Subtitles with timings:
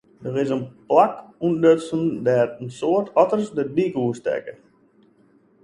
[0.23, 1.13] Der is in plak
[1.45, 4.53] ûntdutsen dêr't in soad otters de dyk oerstekke.